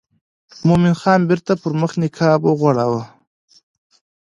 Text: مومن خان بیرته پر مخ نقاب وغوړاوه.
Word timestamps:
مومن 0.67 0.93
خان 1.01 1.21
بیرته 1.29 1.53
پر 1.61 1.71
مخ 1.81 1.91
نقاب 2.01 2.41
وغوړاوه. 2.45 3.03